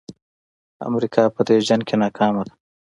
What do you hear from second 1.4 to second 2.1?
دې جنګ کې